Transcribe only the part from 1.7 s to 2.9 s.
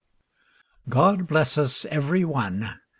every one